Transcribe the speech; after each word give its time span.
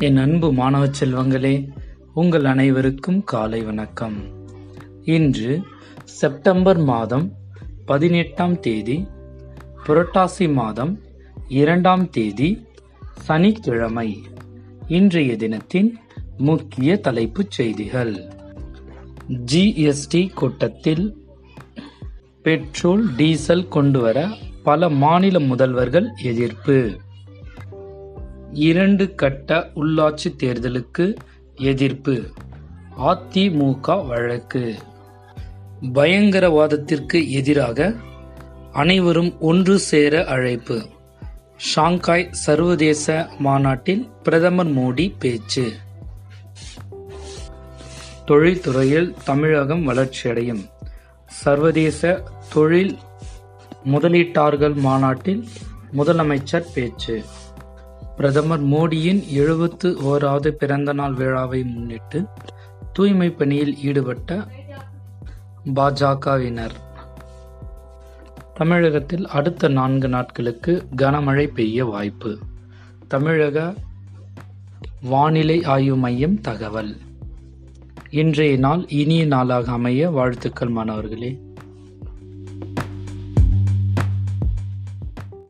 என் 0.00 0.16
அன்பு 0.16 0.52
மாணவ 0.52 0.86
செல்வங்களே 0.86 1.68
உங்கள் 2.14 2.44
அனைவருக்கும் 2.44 3.24
காலை 3.24 3.62
வணக்கம். 3.62 4.16
இன்று 5.02 5.62
செப்டம்பர் 6.04 6.76
மாதம் 6.76 7.32
பதினெட்டாம் 7.86 8.60
தேதி 8.60 9.06
புரட்டாசி 9.86 10.52
மாதம் 10.52 11.00
இரண்டாம் 11.48 12.10
தேதி 12.10 12.66
சனிக்கிழமை 13.18 14.18
இன்றைய 14.88 15.36
தினத்தின் 15.36 15.98
முக்கிய 16.36 17.00
தலைப்புச் 17.00 17.50
செய்திகள். 17.50 18.14
ஜிஎஸ்டி 19.52 20.32
கூட்டத்தில் 20.32 21.26
பெட்ரோல் 22.42 23.14
டீசல் 23.16 23.68
கொண்டுவர 23.68 24.28
பல 24.62 24.88
மாநில 24.88 25.38
முதல்வர்கள் 25.38 26.08
எதிர்ப்பு. 26.22 27.06
இரண்டு 28.52 29.14
கட்ட 29.14 29.70
உள்ளாட்சி 29.74 30.34
தேர்தலுக்கு 30.36 31.14
எதிர்ப்பு. 31.56 32.24
அதிமுக 32.98 34.06
வழக்கு. 34.06 34.78
பயங்கரவாதத்திற்கு 35.82 37.28
எதிராக 37.28 37.94
அனைவரும் 38.72 39.40
ஒன்று 39.40 39.78
சேர 39.78 40.24
அழைப்பு. 40.24 40.88
ஷாங்காய் 41.56 42.28
சர்வதேச 42.30 43.28
மாநாட்டில் 43.38 44.08
பிரதமர் 44.22 44.76
மோடி 44.76 45.12
பேச்சு. 45.18 45.72
தொழில்துறையில் 48.26 49.14
தமிழகம் 49.24 49.88
வளர்ச்சியடையும். 49.88 50.64
சர்வதேச 51.26 52.22
தொழில் 52.52 52.98
முதலீட்டாளர்கள் 53.84 54.74
மாநாட்டில் 54.74 55.48
முதலமைச்சர் 55.96 56.66
பேச்சு. 56.74 57.24
பிரதமர் 58.18 58.64
மோடியின் 58.64 59.28
எழுபத்து 59.28 59.96
ஓராவது 60.02 60.48
பிறந்தநாள் 60.48 61.12
விழாவை 61.12 61.62
முன்னிட்டு 61.62 62.24
தூய்மை 62.92 63.30
பணியில் 63.30 63.76
ஈடுபட்ட 63.82 64.46
பாஜகவினர். 65.74 66.74
தமிழகத்தில் 68.54 69.26
அடுத்த 69.26 69.68
நான்கு 69.68 70.08
நாட்களுக்கு 70.08 70.86
கனமழை 70.96 71.46
பெய்ய 71.46 71.84
வாய்ப்பு. 71.84 72.38
தமிழக 73.08 73.74
வானிலை 75.02 75.64
ஆய்வு 75.64 75.96
மையம் 75.96 76.40
தகவல். 76.40 76.96
இன்றைய 78.10 78.56
நாள் 78.56 78.86
இனிய 78.88 79.26
நாளாக 79.26 79.72
அமைய 79.72 80.10
வாழ்த்துக்கள் 80.10 80.68
மாணவர்களே. 80.68 81.40